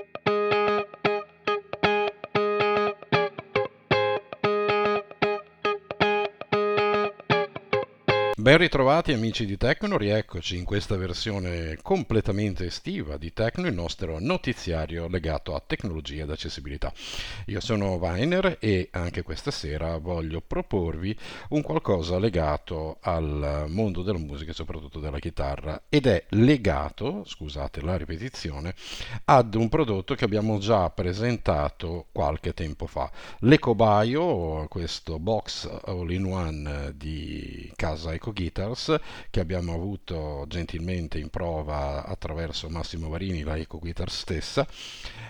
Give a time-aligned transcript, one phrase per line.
[0.00, 0.33] you
[8.44, 14.18] Ben ritrovati amici di Tecno, rieccoci in questa versione completamente estiva di Tecno, il nostro
[14.20, 16.92] notiziario legato a tecnologia ed accessibilità.
[17.46, 21.16] Io sono Weiner e anche questa sera voglio proporvi
[21.48, 27.80] un qualcosa legato al mondo della musica e soprattutto della chitarra ed è legato, scusate
[27.80, 28.74] la ripetizione,
[29.24, 33.10] ad un prodotto che abbiamo già presentato qualche tempo fa.
[33.38, 38.94] L'Ecobaio, questo box all-in-one di casa Eco Guitars
[39.30, 44.66] che abbiamo avuto gentilmente in prova attraverso Massimo Varini, la Eco Guitar stessa,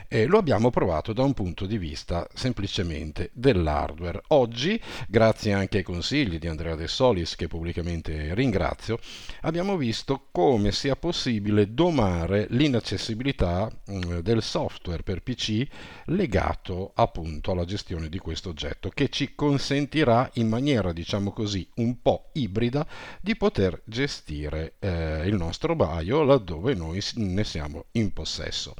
[0.08, 4.22] e lo abbiamo provato da un punto di vista semplicemente dell'hardware.
[4.28, 8.98] Oggi, grazie anche ai consigli di Andrea De Solis, che pubblicamente ringrazio,
[9.42, 15.66] abbiamo visto come sia possibile domare l'inaccessibilità mm, del software per PC
[16.06, 22.00] legato appunto alla gestione di questo oggetto, che ci consentirà in maniera, diciamo così, un
[22.00, 22.86] po' ibrida
[23.20, 28.74] di poter gestire eh, il nostro bio laddove noi ne siamo in possesso.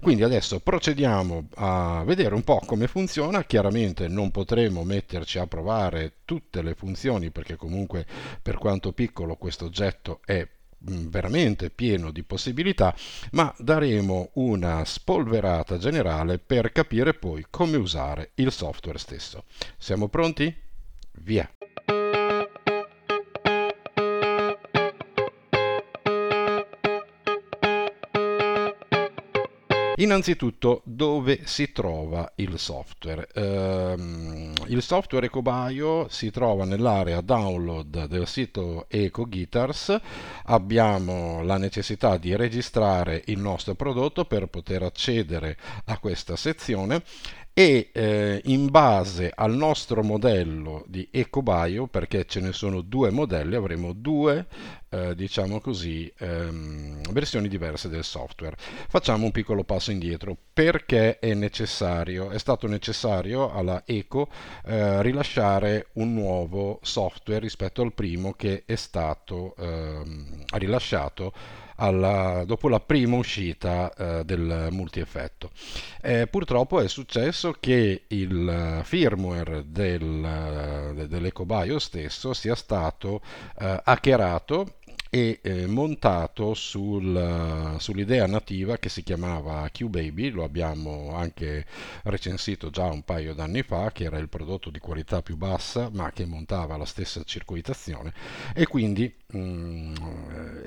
[0.00, 6.14] Quindi adesso procediamo a vedere un po' come funziona, chiaramente non potremo metterci a provare
[6.24, 8.06] tutte le funzioni perché comunque
[8.40, 10.40] per quanto piccolo questo oggetto è
[10.90, 12.94] mm, veramente pieno di possibilità,
[13.32, 19.44] ma daremo una spolverata generale per capire poi come usare il software stesso.
[19.76, 20.52] Siamo pronti?
[21.22, 21.48] Via!
[30.00, 33.28] Innanzitutto dove si trova il software?
[33.34, 40.00] Um, il software EcoBio si trova nell'area download del sito EcoGuitars,
[40.44, 47.02] abbiamo la necessità di registrare il nostro prodotto per poter accedere a questa sezione
[47.52, 53.54] e eh, in base al nostro modello di EcoBio, perché ce ne sono due modelli,
[53.54, 54.46] avremo due,
[54.88, 58.56] eh, diciamo così, ehm, versioni diverse del software.
[58.88, 60.36] Facciamo un piccolo passo indietro.
[60.52, 64.28] Perché è necessario, è stato necessario alla Eco
[64.64, 71.32] eh, rilasciare un nuovo software rispetto al primo che è stato ehm, rilasciato
[71.80, 75.50] alla, dopo la prima uscita eh, del multi-effetto.
[76.02, 83.22] Eh, purtroppo è successo che il firmware del, dell'EcoBio stesso sia stato
[83.58, 84.74] eh, hackerato
[85.10, 91.66] e eh, montato sul, sull'idea nativa che si chiamava QBaby, lo abbiamo anche
[92.04, 96.12] recensito già un paio d'anni fa, che era il prodotto di qualità più bassa ma
[96.12, 98.12] che montava la stessa circuitazione
[98.54, 99.94] e quindi mh, mm,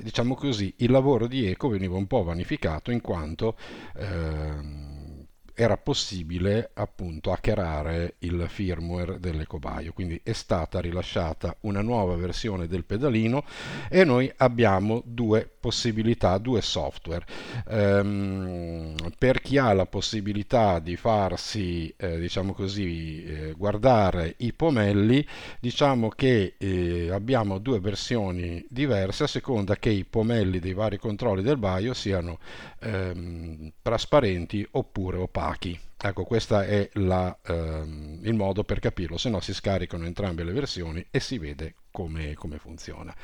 [0.01, 3.55] diciamo così il lavoro di Eco veniva un po' vanificato in quanto
[3.95, 4.91] eh,
[5.55, 9.93] era possibile appunto hackerare il firmware dell'ecobaio.
[9.93, 13.43] Quindi è stata rilasciata una nuova versione del pedalino
[13.89, 17.25] e noi abbiamo due possibilità due software.
[17.69, 25.25] Ehm, per chi ha la possibilità di farsi eh, diciamo così eh, guardare i pomelli
[25.59, 31.43] diciamo che eh, abbiamo due versioni diverse a seconda che i pomelli dei vari controlli
[31.43, 32.39] del baio siano
[32.79, 35.77] ehm, trasparenti oppure opachi opachi.
[36.05, 40.51] Ecco, questo è la, ehm, il modo per capirlo, se no si scaricano entrambe le
[40.51, 43.15] versioni e si vede come, come funziona.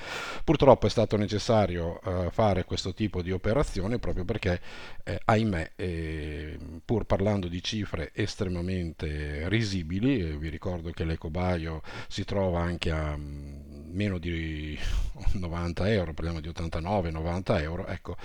[0.44, 4.62] Purtroppo è stato necessario eh, fare questo tipo di operazione proprio perché,
[5.04, 12.62] eh, ahimè, eh, pur parlando di cifre estremamente risibili, vi ricordo che l'ecobaio si trova
[12.62, 14.78] anche a mm, meno di
[15.34, 18.18] 90 euro, parliamo di 89-90 euro, ecco,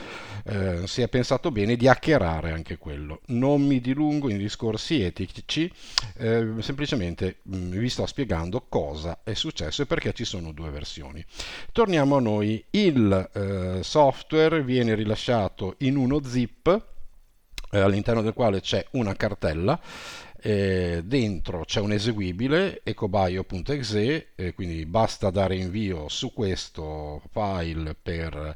[0.45, 3.23] eh, si è pensato bene di hackerare anche quello.
[3.29, 5.73] Non mi dilungo in discorsi etici,
[6.19, 10.71] eh, semplicemente mh, mm, vi sto spiegando cosa è successo e perché ci sono due
[10.71, 11.25] versioni.
[11.73, 16.87] Torniamo a noi, il eh, software viene rilasciato in uno zip
[17.71, 19.81] eh, all'interno del quale c'è una cartella
[20.47, 28.55] eh, dentro c'è un eseguibile ecobaio.exe eh, quindi basta dare invio su questo file per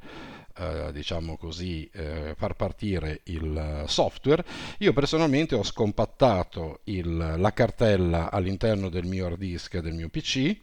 [0.58, 4.44] eh, diciamo così eh, far partire il software
[4.78, 10.56] io personalmente ho scompattato il, la cartella all'interno del mio hard disk del mio pc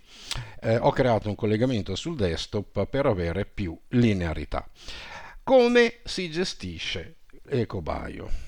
[0.62, 4.68] eh, ho creato un collegamento sul desktop per avere più linearità
[5.44, 8.45] come si gestisce EcoBio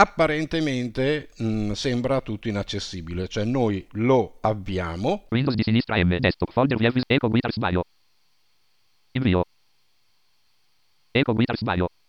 [0.00, 5.26] apparentemente mh, mm, sembra tutto inaccessibile, cioè noi lo abbiamo.
[5.30, 7.82] Windows di sinistra M, desktop, folder Eco Guitars Bio.
[9.12, 9.44] Invio.
[11.18, 11.34] Eco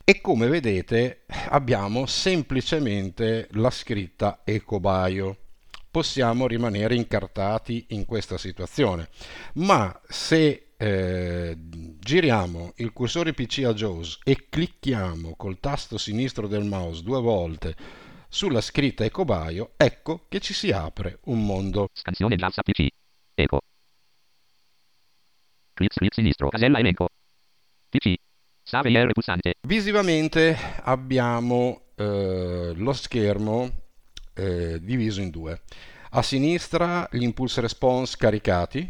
[0.04, 5.38] e come vedete abbiamo semplicemente la scritta ecobaio
[5.90, 9.10] possiamo rimanere incartati in questa situazione
[9.54, 16.64] ma se eh, giriamo il cursore PC a JAWS e clicchiamo col tasto sinistro del
[16.64, 17.76] mouse due volte
[18.30, 21.90] sulla scritta ecobaio, ecco che ci si apre un mondo.
[21.92, 22.88] Scansione JAWS PC.
[23.34, 23.60] Eco.
[25.74, 27.10] Clic, clic sinistro, casella elenco.
[27.90, 28.14] PC.
[28.70, 29.54] Pulsante.
[29.68, 33.68] Visivamente abbiamo eh, lo schermo
[34.36, 35.62] eh, diviso in due.
[36.12, 38.88] A sinistra gli impulse response caricati,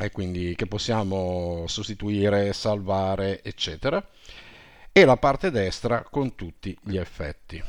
[0.00, 4.02] e quindi che possiamo sostituire, salvare, eccetera,
[4.90, 7.62] e la parte destra con tutti gli effetti.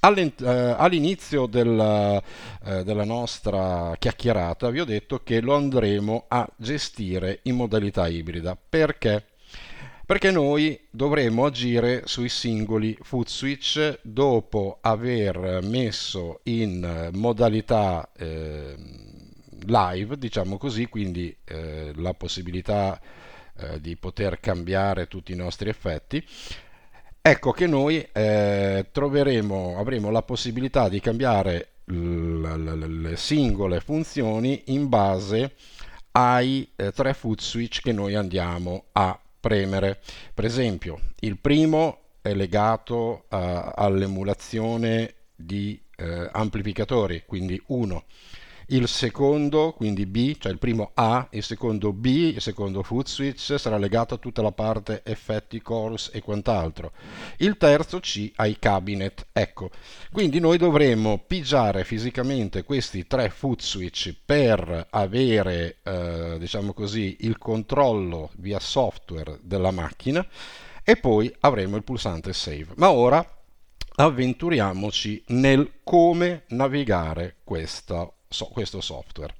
[0.00, 2.20] Eh, all'inizio della,
[2.64, 8.56] eh, della nostra chiacchierata vi ho detto che lo andremo a gestire in modalità ibrida.
[8.56, 9.26] Perché?
[10.08, 18.74] Perché noi dovremo agire sui singoli foot switch dopo aver messo in modalità eh,
[19.66, 22.98] live, diciamo così, quindi eh, la possibilità
[23.54, 26.26] eh, di poter cambiare tutti i nostri effetti.
[27.20, 35.54] Ecco che noi eh, troveremo, avremo la possibilità di cambiare le singole funzioni in base
[36.12, 40.00] ai eh, tre foot switch che noi andiamo a premere.
[40.34, 43.36] Per esempio, il primo è legato uh,
[43.74, 48.04] all'emulazione di uh, amplificatori, quindi 1
[48.70, 53.58] il secondo, quindi B, cioè il primo A, il secondo B, il secondo foot switch
[53.58, 56.92] sarà legato a tutta la parte effetti, chorus e quant'altro.
[57.38, 59.26] Il terzo C ai cabinet.
[59.32, 59.70] Ecco,
[60.12, 67.38] quindi noi dovremmo pigiare fisicamente questi tre foot switch per avere, eh, diciamo così, il
[67.38, 70.26] controllo via software della macchina
[70.84, 72.68] e poi avremo il pulsante save.
[72.76, 73.24] Ma ora
[73.96, 79.34] avventuriamoci nel come navigare questa so, questo software.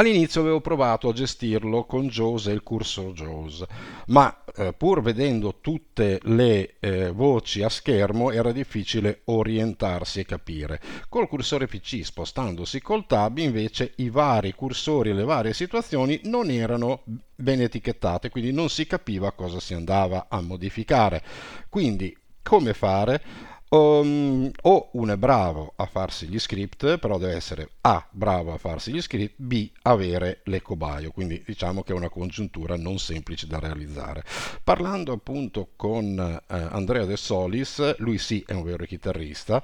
[0.00, 3.64] All'inizio avevo provato a gestirlo con JAWS e il cursor JAWS,
[4.06, 10.80] ma eh, pur vedendo tutte le eh, voci a schermo era difficile orientarsi e capire.
[11.10, 16.48] Col cursore PC spostandosi col tab invece i vari cursori e le varie situazioni non
[16.48, 17.02] erano
[17.34, 21.22] ben etichettate, quindi non si capiva cosa si andava a modificare.
[21.68, 23.22] Quindi come fare?
[23.72, 28.58] Um, o uno è bravo a farsi gli script, però deve essere A bravo a
[28.58, 33.60] farsi gli script, B avere l'ecobaio, quindi diciamo che è una congiuntura non semplice da
[33.60, 34.24] realizzare.
[34.64, 39.62] Parlando appunto con eh, Andrea De Solis, lui sì è un vero chitarrista,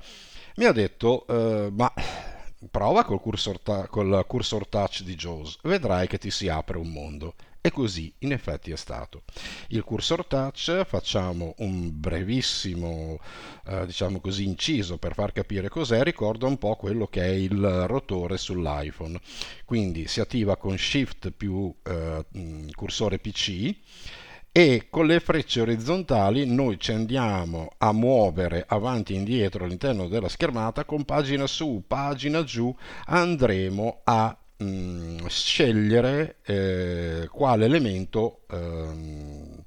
[0.57, 1.93] mi ha detto eh, ma
[2.71, 6.91] prova col cursor, ta- col cursor touch di JAWS, vedrai che ti si apre un
[6.91, 7.35] mondo.
[7.67, 9.25] E così in effetti è stato.
[9.71, 13.19] Il cursor touch facciamo un brevissimo,
[13.67, 17.87] eh, diciamo così, inciso per far capire cos'è, ricorda un po' quello che è il
[17.89, 19.19] rotore sull'iPhone.
[19.65, 22.25] Quindi si attiva con Shift più eh,
[22.73, 23.75] cursore PC
[24.53, 30.29] e con le frecce orizzontali noi ci andiamo a muovere avanti e indietro all'interno della
[30.29, 32.73] schermata con pagina su, pagina giù,
[33.07, 39.63] andremo a mm, scegliere eh, quale elemento ehm,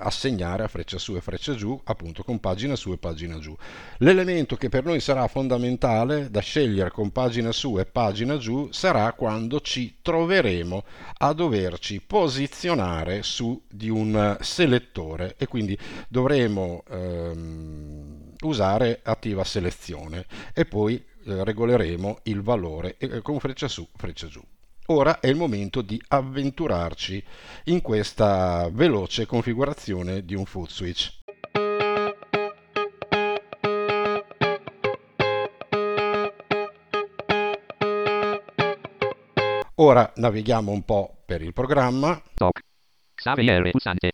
[0.00, 3.54] assegnare a freccia su e freccia giù, appunto con pagina su e pagina giù.
[3.98, 9.12] L'elemento che per noi sarà fondamentale da scegliere con pagina su e pagina giù sarà
[9.12, 10.84] quando ci troveremo
[11.18, 20.64] a doverci posizionare su di un selettore e quindi dovremo ehm, usare attiva selezione e
[20.64, 24.42] poi regoleremo il valore eh, con freccia su, freccia giù.
[24.86, 27.24] Ora è il momento di avventurarci
[27.66, 31.20] in questa veloce configurazione di un foot switch.
[39.76, 42.20] Ora navighiamo un po' per il programma.
[42.34, 42.58] Top.
[43.14, 44.12] Save IR pulsante.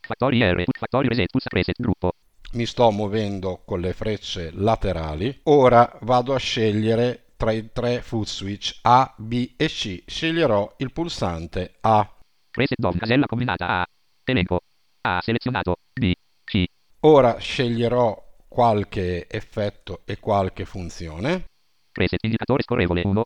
[0.00, 2.12] Fattori IR, fattori reset, pulsa reset, gruppo
[2.52, 5.40] mi sto muovendo con le frecce laterali.
[5.44, 10.04] Ora vado a scegliere tra i tre foot switch A, B e C.
[10.06, 12.16] Sceglierò il pulsante A.
[12.50, 13.86] Reset DOM, casella combinata A.
[14.24, 14.60] Elenco.
[15.02, 15.76] A selezionato.
[15.92, 16.12] B.
[16.44, 16.64] C.
[17.00, 21.46] Ora sceglierò qualche effetto e qualche funzione.
[21.92, 23.24] Reset indicatore scorrevole 1.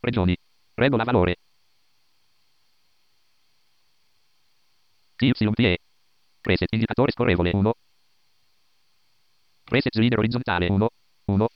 [0.00, 0.36] Regioni.
[0.74, 1.36] Regola valore.
[5.18, 5.76] TYPE.
[6.40, 7.72] Preset indicatore scorrevole 1.
[9.64, 10.88] Preset slider orizzontale 1.
[11.26, 11.46] 1.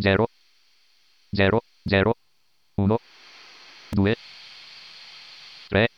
[0.00, 0.28] 0,
[1.32, 2.14] 0, 0,
[2.76, 2.96] 1,
[3.90, 4.16] 2,
[5.68, 5.88] 3,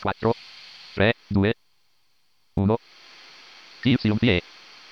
[0.00, 0.34] 4,
[0.94, 1.52] 3, 2,
[2.54, 2.76] 1,
[3.84, 4.42] YPE,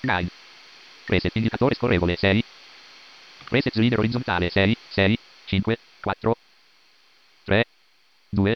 [0.01, 0.29] Guide,
[1.05, 2.45] preset indicatore scorrevole 6,
[3.49, 6.35] preset slider orizzontale 6, 6, 5, 4,
[7.45, 7.63] 3,
[8.29, 8.55] 2,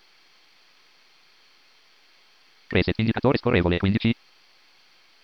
[2.72, 4.16] preset indicatore scorrevole 15,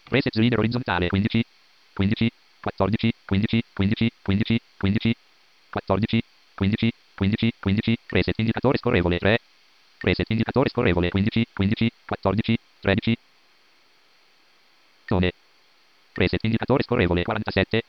[0.04, 1.46] preset slider orizzontale 15,
[1.94, 5.16] 15, 14, 15, 15, 15, 15,
[5.70, 6.24] 14,
[6.56, 9.38] 15, 15, 15, preset indicatore scorrevole 3,
[9.98, 13.18] preset indicatore scorrevole 15, 15, 14, 13,
[15.06, 15.32] tone,
[16.12, 17.82] preset indicatore scorrevole 47,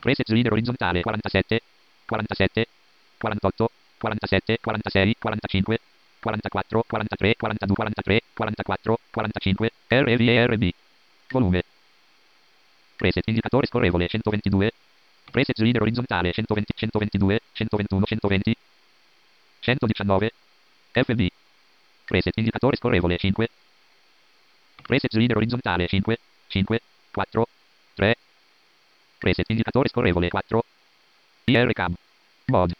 [0.00, 1.60] preset slider orizzontale 47,
[2.04, 2.66] 47,
[3.16, 5.80] 48, 47, 46, 45,
[6.22, 10.70] 44, 43, 42, 43, 44, 45, RV e RB,
[11.28, 11.64] volume,
[12.96, 14.70] preset indicatore scorrevole 122,
[15.32, 18.56] preset slider orizzontale 120, 122, 121, 120,
[19.58, 20.30] 119,
[20.92, 21.26] FB,
[22.06, 23.48] preset indicatore scorrevole 5,
[24.86, 27.46] preset slider orizzontale 5, 5, 4,
[27.94, 28.14] 3,
[29.18, 30.62] preset indicatore scorrevole 4,
[31.46, 31.96] IR cam,
[32.46, 32.70] mod,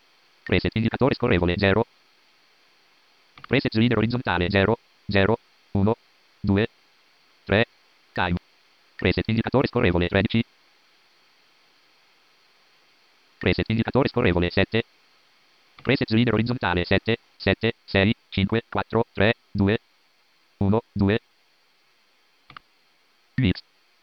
[0.45, 1.87] preset indicatore scorrevole 0,
[3.53, 4.79] preset slider orizzontale 0,
[5.09, 5.39] 0,
[5.73, 5.93] 1,
[6.41, 6.69] 2,
[7.45, 7.65] 3,
[8.15, 8.39] time,
[8.97, 10.43] preset indicatore scorrevole 13,
[13.37, 14.83] preset indicatore scorrevole 7,
[15.83, 19.79] preset slider orizzontale 7, 7, 6, 5, 4, 3, 2,
[20.57, 21.19] 1, 2,
[23.35, 23.63] mix,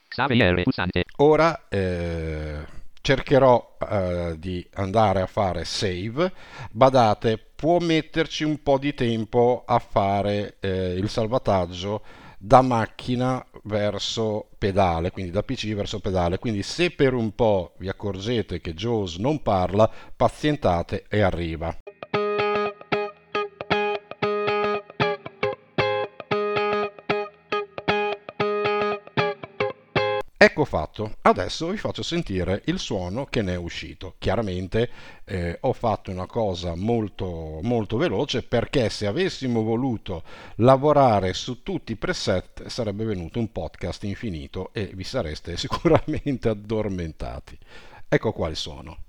[0.09, 2.58] save IR pulsante, Ora eh,
[3.09, 6.31] cercherò eh, di andare a fare save.
[6.69, 12.03] Badate, può metterci un po' di tempo a fare eh, il salvataggio
[12.37, 16.37] da macchina verso pedale, quindi da PC verso pedale.
[16.37, 21.75] Quindi se per un po' vi accorgete che JAWS non parla, pazientate e arriva.
[30.41, 34.15] Ecco fatto, adesso vi faccio sentire il suono che ne è uscito.
[34.19, 34.89] Chiaramente
[35.25, 40.23] eh, ho fatto una cosa molto, molto veloce perché se avessimo voluto
[40.55, 47.57] lavorare su tutti i preset sarebbe venuto un podcast infinito e vi sareste sicuramente addormentati.
[48.07, 48.99] Ecco qua il suono.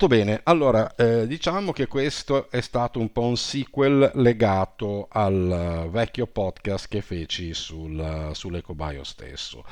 [0.00, 5.84] Molto bene, allora eh, diciamo che questo è stato un po' un sequel legato al
[5.84, 9.62] uh, vecchio podcast che feci sul, uh, sull'ecobaio stesso.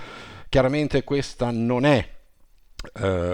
[0.51, 2.18] Chiaramente questa non è eh,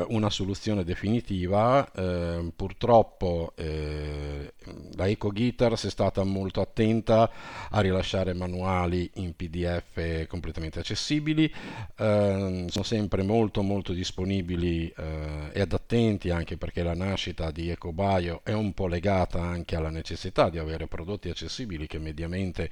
[0.08, 1.90] una soluzione definitiva.
[1.92, 4.52] Eh, purtroppo eh,
[4.94, 7.30] la Eco Guitars è stata molto attenta
[7.70, 11.52] a rilasciare manuali in PDF completamente accessibili,
[11.96, 17.70] eh, sono sempre molto molto disponibili eh, e adattati attenti anche perché la nascita di
[17.70, 22.70] EcoBio è un po' legata anche alla necessità di avere prodotti accessibili che mediamente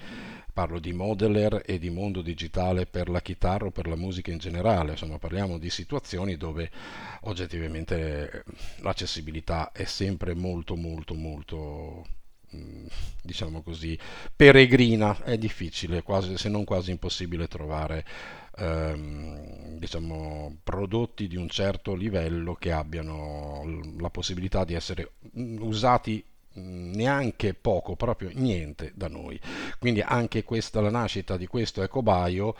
[0.52, 4.38] parlo di modeler e di mondo digitale per la chitarra o per la musica in
[4.38, 6.70] generale, insomma parliamo di situazioni dove
[7.22, 8.42] oggettivamente eh,
[8.82, 12.06] l'accessibilità è sempre molto molto molto
[12.54, 12.86] mm,
[13.22, 13.98] diciamo così
[14.34, 18.04] peregrina, è difficile, quasi, se non quasi impossibile trovare
[18.58, 23.62] ehm, diciamo, prodotti di un certo livello che abbiano
[23.98, 29.40] la possibilità di essere mm, usati neanche poco, proprio niente da noi.
[29.78, 32.54] Quindi anche questa, la nascita di questo ecobaio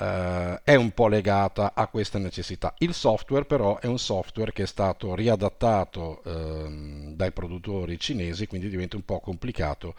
[0.00, 2.74] eh, è un po' legata a questa necessità.
[2.78, 8.70] Il software però è un software che è stato riadattato eh, dai produttori cinesi, quindi
[8.70, 9.94] diventa un po' complicato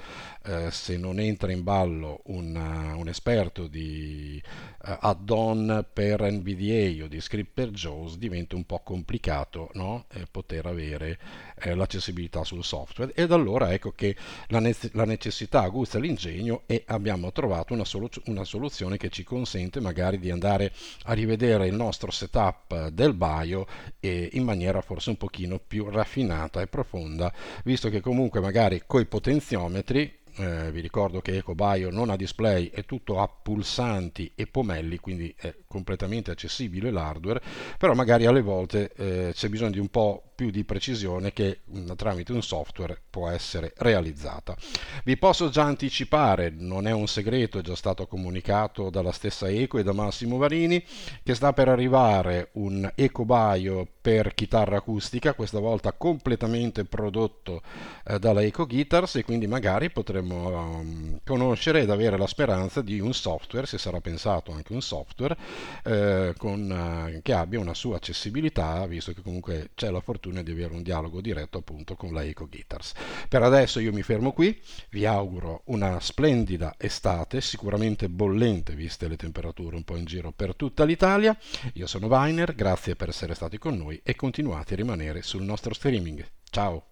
[0.45, 2.55] eh, se non entra in ballo un,
[2.95, 8.79] un esperto di uh, add-on per NVDA o di script per JAWS, diventa un po'
[8.79, 10.05] complicato no?
[10.31, 11.19] poter avere
[11.59, 13.13] eh, l'accessibilità sul software.
[13.13, 14.15] Ed allora ecco che
[14.47, 19.23] la, ne- la necessità aguzza l'ingegno e abbiamo trovato una, solu- una soluzione che ci
[19.23, 20.71] consente magari di andare
[21.03, 23.67] a rivedere il nostro setup del bio
[23.99, 27.31] in maniera forse un pochino più raffinata e profonda,
[27.63, 32.85] visto che comunque magari coi potenziometri eh, vi ricordo che EcoBio non ha display, è
[32.85, 37.41] tutto a pulsanti e pomelli, quindi è completamente accessibile l'hardware,
[37.77, 41.93] però magari alle volte eh, c'è bisogno di un po' più di precisione che mh,
[41.93, 44.55] tramite un software può essere realizzata.
[45.03, 49.77] Vi posso già anticipare, non è un segreto, è già stato comunicato dalla stessa Eco
[49.77, 50.83] e da Massimo Varini,
[51.23, 57.61] che sta per arrivare un EcoBio per chitarra acustica, questa volta completamente prodotto
[58.05, 62.99] eh, dalla Eco Guitars e quindi magari potremo um, conoscere ed avere la speranza di
[62.99, 65.37] un software, se sarà pensato anche un software,
[65.83, 70.51] eh, con, uh, che abbia una sua accessibilità, visto che comunque c'è la fortuna di
[70.51, 72.93] avere un dialogo diretto appunto con la Eco Guitars.
[73.27, 79.15] Per adesso io mi fermo qui, vi auguro una splendida estate, sicuramente bollente viste le
[79.15, 81.37] temperature un po' in giro per tutta l'Italia.
[81.73, 85.73] Io sono Weiner, grazie per essere stati con noi e continuate a rimanere sul nostro
[85.73, 86.25] streaming.
[86.49, 86.90] Ciao!